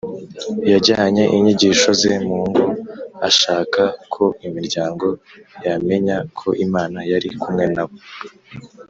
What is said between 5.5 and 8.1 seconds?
yamenya ko Imana yari kumwe nabo.